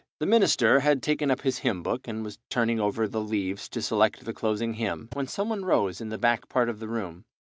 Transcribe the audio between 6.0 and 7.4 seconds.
in the back part of the room.